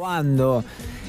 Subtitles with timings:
[0.00, 0.64] Cuando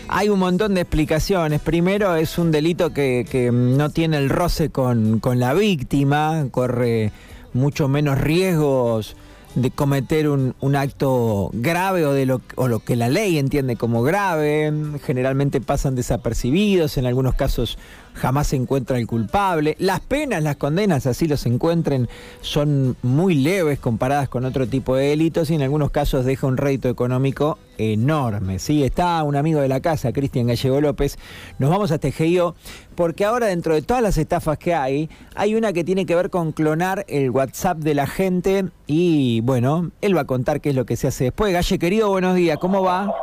[0.10, 1.62] hay un montón de explicaciones.
[1.62, 7.14] Primero es un delito que, que no tiene el roce con, con la víctima, corre
[7.54, 9.16] mucho menos riesgos
[9.56, 13.78] de cometer un, un acto grave o de lo, o lo que la ley entiende
[13.78, 14.74] como grave.
[15.06, 17.78] Generalmente pasan desapercibidos, en algunos casos
[18.14, 19.78] jamás se encuentra el culpable.
[19.80, 22.10] Las penas, las condenas, así los encuentren,
[22.42, 26.58] son muy leves comparadas con otro tipo de delitos y en algunos casos deja un
[26.58, 28.60] rédito económico enorme.
[28.60, 28.84] ¿sí?
[28.84, 31.18] Está un amigo de la casa, Cristian Gallego López.
[31.60, 32.56] Nos vamos a Tejeío
[32.96, 36.30] porque ahora dentro de todas las estafas que hay, hay una que tiene que ver
[36.30, 40.76] con clonar el WhatsApp de la gente y bueno, él va a contar qué es
[40.76, 41.54] lo que se hace después.
[41.54, 43.14] Galle, querido, buenos días, ¿cómo va?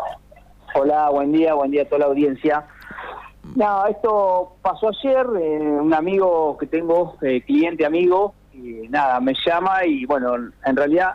[0.75, 2.67] Hola, buen día, buen día a toda la audiencia.
[3.57, 9.35] No, esto pasó ayer, eh, un amigo que tengo, eh, cliente amigo, y nada, me
[9.47, 10.35] llama y bueno,
[10.65, 11.15] en realidad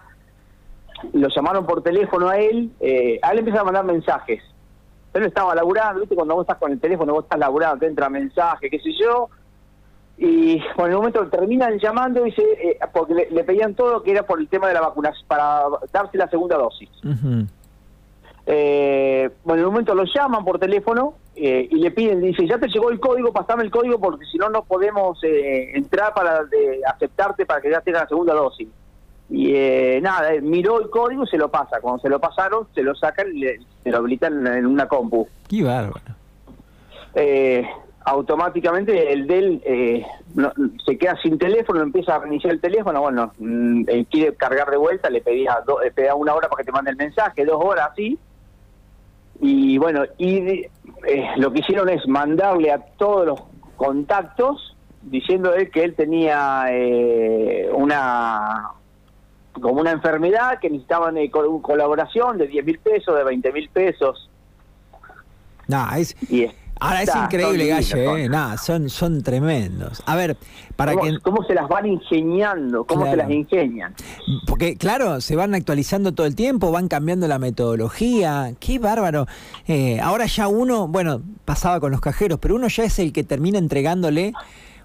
[1.14, 4.42] lo llamaron por teléfono a él, eh, a él empieza a mandar mensajes.
[5.14, 6.16] Él estaba laburando, ¿viste?
[6.16, 9.30] Cuando vos estás con el teléfono, vos estás laburando, te entra mensaje, qué sé yo.
[10.18, 14.02] Y bueno, en un momento terminan llamando y dice, eh, porque le, le pedían todo
[14.04, 16.90] que era por el tema de la vacunación, para darse la segunda dosis.
[18.46, 22.58] Eh, bueno, en un momento lo llaman por teléfono eh, y le piden, dice, ya
[22.58, 26.42] te llegó el código, pasame el código porque si no, no podemos eh, entrar para
[26.94, 28.68] aceptarte para que ya tenga la segunda dosis.
[29.36, 31.80] Y eh, nada, él miró el código y se lo pasa.
[31.82, 35.28] Cuando se lo pasaron, se lo sacan y le- se lo habilitan en una compu.
[35.50, 36.14] Qué bárbaro.
[37.16, 37.68] Eh,
[38.06, 40.54] automáticamente el de él eh, no-
[40.86, 44.78] se queda sin teléfono, empieza a reiniciar el teléfono, bueno, mm, él quiere cargar de
[44.78, 47.60] vuelta, le pedía, do- le pedía una hora para que te mande el mensaje, dos
[47.64, 48.20] horas así,
[49.40, 50.38] y bueno, y
[51.08, 53.40] eh, lo que hicieron es mandarle a todos los
[53.78, 58.70] contactos diciéndole que él tenía eh, una
[59.54, 63.70] como una enfermedad que necesitaban eh, co- colaboración de 10 mil pesos, de 20 mil
[63.70, 64.30] pesos.
[65.68, 66.48] No, es, Y
[66.80, 68.06] ahora es increíble, son Galle, lindas, ¿eh?
[68.24, 70.04] son- Nah, son, son tremendos.
[70.06, 70.36] A ver,
[70.76, 71.20] para ¿Cómo, que...
[71.20, 72.84] cómo se las van ingeniando?
[72.84, 73.96] ¿Cómo se las ingenian?
[74.46, 78.54] Porque, claro, se van actualizando todo el tiempo, van cambiando la metodología.
[78.60, 79.28] Qué bárbaro.
[79.68, 83.24] Eh, ahora ya uno, bueno, pasaba con los cajeros, pero uno ya es el que
[83.24, 84.34] termina entregándole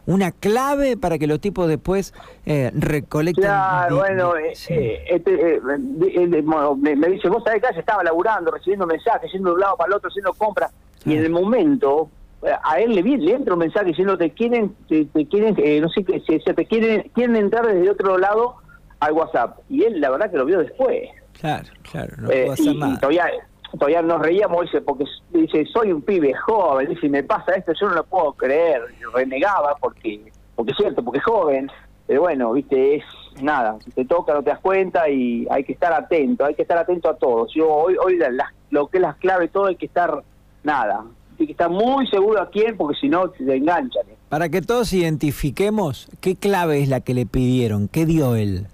[0.09, 2.15] una clave para que los tipos después
[2.47, 3.45] eh, recolecten.
[3.45, 4.73] Claro, bueno, eh, sí.
[4.75, 9.55] eh, este, eh, me, me dice, vos sabés que estaba laburando, recibiendo mensajes, yendo de
[9.57, 10.73] un lado para el otro, haciendo compras,
[11.05, 12.09] y en el momento
[12.43, 15.79] eh, a él le, le entra un mensaje diciendo te quieren, te, te quieren, eh,
[15.81, 18.55] no sé qué, se, se te quieren, quieren entrar desde otro lado
[19.01, 21.11] al WhatsApp, y él la verdad que lo vio después.
[21.39, 22.99] Claro, claro, no Eh, puedo hacer y, y nada.
[22.99, 23.27] todavía
[23.73, 27.89] todavía nos reíamos dice porque dice soy un pibe joven dice me pasa esto yo
[27.89, 30.21] no lo puedo creer renegaba porque
[30.57, 31.71] porque es cierto porque es joven
[32.07, 33.05] pero bueno viste es
[33.43, 36.79] nada te toca no te das cuenta y hay que estar atento hay que estar
[36.79, 39.77] atento a todo yo hoy hoy la- la- lo que es las claves todo hay
[39.77, 40.23] que estar
[40.65, 41.05] nada
[41.39, 44.15] hay que estar muy seguro a quién porque si no se enganchan ¿eh?
[44.29, 48.67] Para que todos identifiquemos qué clave es la que le pidieron, qué dio él.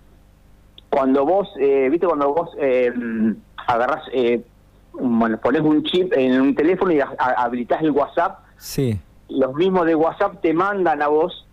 [0.90, 2.90] cuando vos, eh, viste, cuando vos eh,
[3.66, 4.40] agarrás, eh,
[5.04, 8.98] bueno, pones un chip en un teléfono y a- a- habilitás el WhatsApp, Sí,
[9.28, 11.46] los mismos de WhatsApp te mandan a vos,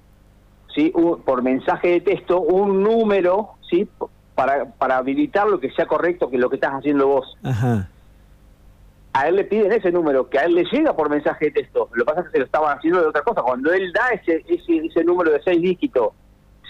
[0.76, 0.92] ¿sí?
[0.96, 3.88] Un- por mensaje de texto, un número, ¿sí?
[4.36, 7.38] Para, para habilitar lo que sea correcto que lo que estás haciendo vos.
[7.44, 7.88] ajá.
[9.14, 11.90] A él le piden ese número, que a él le llega por mensaje de texto.
[11.92, 13.42] Lo que pasa es que se lo estaban haciendo de otra cosa.
[13.42, 16.14] Cuando él da ese, ese, ese número de seis dígitos,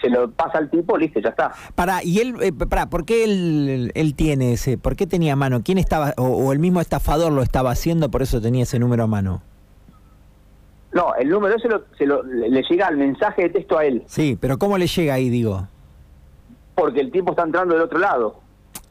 [0.02, 1.52] se lo pasa al tipo, listo, ya está.
[1.76, 4.78] Para, y él, eh, para, ¿por qué él, él tiene ese?
[4.78, 5.62] ¿Por qué tenía a mano?
[5.64, 9.04] ¿Quién estaba, o, o el mismo estafador lo estaba haciendo, por eso tenía ese número
[9.04, 9.42] a mano?
[10.94, 13.86] No, el número ese lo- se lo, le le llega el mensaje de texto a
[13.86, 14.04] él.
[14.08, 15.68] Sí, pero ¿cómo le llega ahí, digo?
[16.76, 18.40] porque el tipo está entrando del otro lado.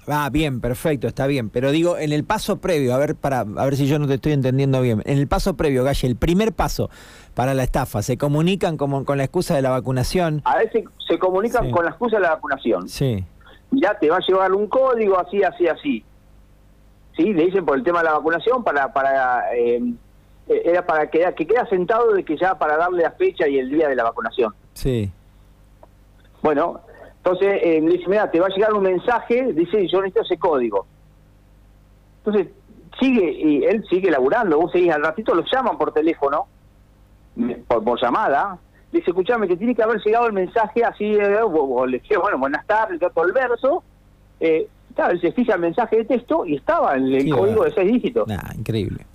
[0.07, 1.51] Ah, bien, perfecto, está bien.
[1.51, 4.15] Pero digo, en el paso previo, a ver, para, a ver si yo no te
[4.15, 5.03] estoy entendiendo bien.
[5.07, 6.91] En el paso previo, Galle, el primer paso
[7.35, 10.43] para la estafa, ¿se comunican como con la excusa de la vacunación?
[10.45, 11.71] A veces se comunican Sí.
[11.71, 12.89] con la excusa de la vacunación.
[12.89, 13.25] Sí,
[13.73, 16.05] Ya te va a llevar un código así, así, así.
[17.17, 19.81] Sí, le dicen por el tema de la vacunación para para eh,
[20.49, 23.59] eh, era para que, que queda sentado de que ya para darle la fecha y
[23.59, 24.53] el día de la vacunación.
[24.75, 25.11] sí.
[26.43, 26.81] Bueno,
[27.23, 30.39] entonces eh, le dice, mira, te va a llegar un mensaje, dice, yo necesito ese
[30.39, 30.87] código.
[32.25, 32.49] Entonces,
[32.99, 36.47] sigue, y él sigue laburando, vos seguís, al ratito lo llaman por teléfono,
[37.69, 38.59] por, por llamada,
[38.91, 41.99] le dice, escuchame, que tiene que haber llegado el mensaje así, eh, o, o le
[41.99, 43.83] dice, bueno, buenas tardes, todo el verso,
[44.41, 47.73] eh, claro, él se fija el mensaje de texto y estaba en el código de
[47.73, 48.27] seis dígitos.
[48.27, 49.07] Nah, increíble.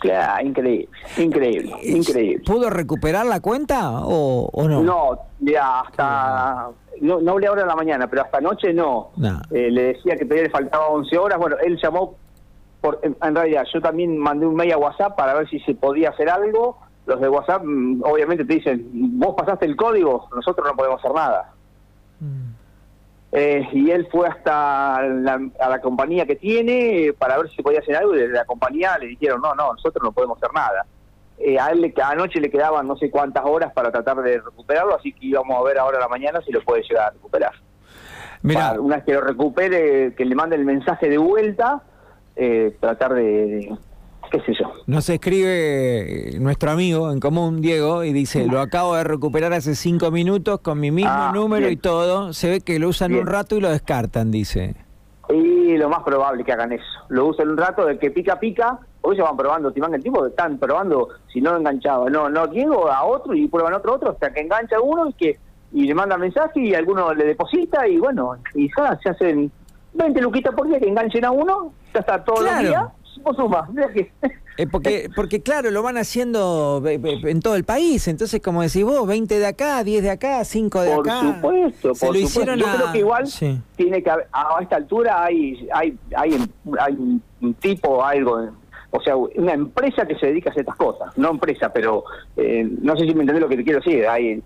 [0.00, 2.44] Claro, increíble, increíble, increíble.
[2.44, 4.82] ¿Pudo recuperar la cuenta o, o no?
[4.82, 6.68] No, mira, hasta.
[7.00, 9.10] No, no hablé ahora en la mañana, pero hasta anoche no.
[9.16, 9.40] No.
[9.50, 11.38] Eh, le decía que todavía le faltaba 11 horas.
[11.38, 12.16] Bueno, él llamó
[12.80, 15.74] por, en, en realidad, yo también mandé un mail a WhatsApp para ver si se
[15.74, 16.78] podía hacer algo.
[17.06, 18.88] Los de WhatsApp, mm, obviamente, te dicen,
[19.18, 21.52] vos pasaste el código, nosotros no podemos hacer nada.
[23.32, 27.62] Eh, y él fue hasta la, a la compañía que tiene eh, para ver si
[27.62, 30.54] podía hacer algo y desde la compañía le dijeron, no, no, nosotros no podemos hacer
[30.54, 30.86] nada.
[31.38, 34.96] Eh, a él le, anoche le quedaban no sé cuántas horas para tratar de recuperarlo,
[34.96, 37.52] así que íbamos a ver ahora a la mañana si lo puede llegar a recuperar.
[38.42, 41.82] Mira, Para, una vez que lo recupere, que le mande el mensaje de vuelta,
[42.36, 43.76] eh, tratar de, de-
[44.30, 44.72] qué sé yo.
[44.86, 50.10] nos escribe nuestro amigo en común, Diego, y dice, lo acabo de recuperar hace cinco
[50.10, 51.72] minutos con mi mismo Ah, número bien.
[51.74, 52.32] y todo.
[52.32, 53.22] Se ve que lo usan Bien.
[53.22, 54.74] un rato y lo descartan, dice.
[55.28, 56.84] Y lo más probable que hagan eso.
[57.08, 60.02] Lo usan un rato de que pica pica, hoy se van probando, si van el
[60.02, 63.94] tipo, están probando si no lo enganchaba, no, no Diego a otro y prueban otro
[63.94, 65.38] otro hasta que engancha uno y que
[65.72, 69.50] y le manda mensaje y alguno le deposita y bueno, y ya se hacen
[69.94, 72.60] 20 luquitas por día que enganchen a uno, ya está todo Claro.
[72.60, 72.88] el día,
[73.22, 74.10] vos suma, mira que
[74.58, 78.08] Eh, porque, porque claro, lo van haciendo eh, eh, en todo el país.
[78.08, 81.20] Entonces, como decís vos, 20 de acá, 10 de acá, 5 de por acá.
[81.20, 82.40] supuesto, Se por lo supuesto.
[82.40, 83.60] hicieron Yo a- creo que igual Sí.
[83.76, 86.38] tiene que haber, a esta altura hay hay hay,
[86.78, 88.48] hay un, un tipo algo
[88.96, 91.16] o sea una empresa que se dedica a hacer estas cosas.
[91.18, 92.04] No empresa pero
[92.36, 94.06] eh, no sé si me entendés lo que te quiero decir.
[94.06, 94.42] Hay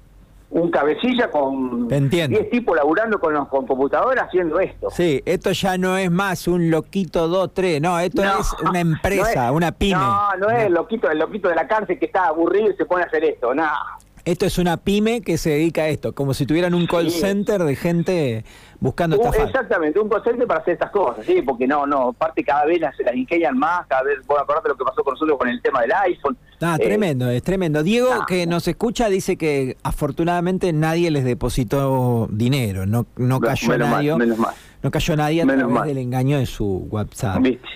[0.52, 2.37] un cabecilla con Te entiendo.
[2.37, 4.91] 10 tipos laburando con los con computadoras haciendo esto.
[4.91, 8.81] Sí, esto ya no es más un loquito 2, 3, no, esto No, es una
[8.81, 9.94] empresa, no es- una pyme.
[10.00, 12.85] no no es el loquito el loquito de la cárcel que está aburrido y se
[12.85, 13.79] pone a hacer esto nada
[14.25, 17.20] Esto es una pyme que se dedica a esto, como si tuvieran un call Sí.
[17.20, 18.44] center de gente
[18.81, 19.46] buscando Un- estafar.
[19.49, 22.94] exactamente, un concepto para hacer estas cosas, sí, porque no, no, aparte cada vez las,
[23.00, 25.82] las ingenian más, cada vez, vos acordate lo que pasó con nosotros con el tema
[25.82, 26.37] del iPhone.
[26.61, 27.82] Ah, Eh, tremendo, es tremendo.
[27.82, 28.25] Diego, nah.
[28.26, 33.96] que nos escucha, dice que afortunadamente nadie les depositó dinero, no, no cayó menos mal,
[34.06, 34.17] nadie.
[34.17, 34.55] menos mal.
[34.82, 35.88] No cayó nadie a Menos través mal.
[35.88, 37.43] del engaño de su WhatsApp.
[37.43, 37.69] ¿Viste?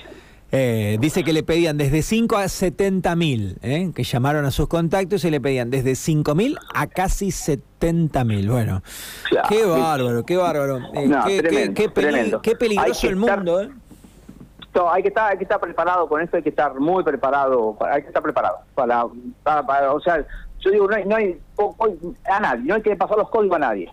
[0.56, 3.91] Eh, dice que le pedían desde 5 a 70 mil, ¿eh?
[3.93, 8.49] que llamaron a sus contactos y le pedían desde 5 mil a casi 70 mil.
[8.49, 8.81] Bueno,
[9.29, 10.79] Claro, qué bárbaro, qué bárbaro.
[10.95, 12.43] Eh, No, qué, tremendo, qué- qué peli- tremendo.
[12.43, 13.62] qué peligroso el estar- mundo.
[13.62, 13.71] ¿eh?
[14.77, 17.77] No, hay que estar, hay que estar preparado con esto, hay que estar muy preparado,
[17.91, 19.06] hay que estar preparado para,
[19.43, 20.25] para, para- o sea,
[20.61, 21.37] yo digo, no hay, no hay
[22.31, 23.91] a nadie, no hay que pasar los códigos a nadie.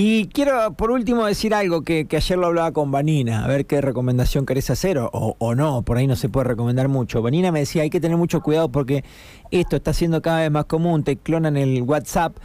[0.00, 3.66] Y quiero por último decir algo que, que ayer lo hablaba con Vanina, a ver
[3.66, 7.20] qué recomendación querés hacer o, o- no, por ahí no se puede recomendar mucho.
[7.20, 9.02] Vanina me decía, hay que tener mucho cuidado porque
[9.50, 12.36] esto está siendo cada vez más común, te clonan el WhatsApp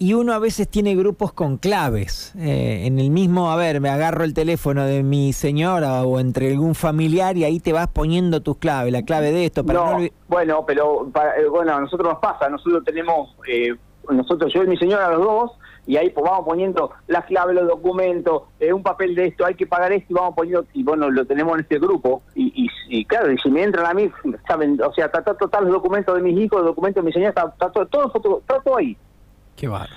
[0.00, 2.32] y uno a veces tiene grupos con claves.
[2.40, 6.50] Eh, en el mismo, a ver, me agarro el teléfono de mi señora o entre
[6.50, 9.64] algún familiar y ahí te vas poniendo tus claves, la clave de esto.
[9.64, 13.76] Para no, No, bueno, pero para- eh, bueno, a nosotros nos pasa, nosotros tenemos, eh,
[14.10, 15.52] nosotros, yo y mi señora, los dos,
[15.86, 19.54] y ahí pues vamos poniendo las claves, los documentos, eh, un papel de esto, hay
[19.54, 22.98] que pagar esto, y vamos poniendo, y bueno, lo tenemos en este grupo, y, y,
[23.00, 24.10] y claro, y si me entran a mí,
[24.48, 27.30] saben, o sea, está, total los documentos de mis hijos, los documentos de mi señora,
[27.30, 28.96] está, está todo, todo, está todo ahí.
[29.56, 29.92] Qué bárbaro.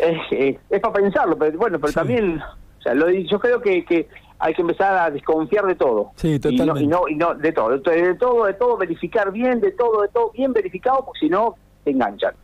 [0.00, 1.94] Es, es para pensarlo, pero bueno, pero Sí.
[1.94, 2.40] también,
[2.78, 4.08] o sea, lo, yo creo que, que
[4.38, 6.10] hay que empezar a desconfiar de todo.
[6.16, 6.82] Sí, Y no, totalmente.
[6.82, 9.72] y no, y no, de todo, de todo, de todo, de todo, verificar bien, de
[9.72, 12.34] todo, de todo, bien verificado, porque si no, te enganchan.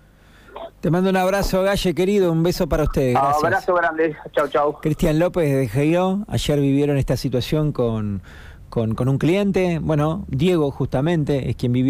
[0.81, 3.15] Te mando un abrazo, Galle, querido, un beso para ustedes.
[3.15, 3.45] Gracias.
[3.45, 4.81] Abrazo grande, chao, chao.
[4.81, 8.23] Cristian López de GIO, ayer vivieron esta situación con,
[8.69, 11.81] con, con un cliente, bueno, Diego justamente es quien vivió.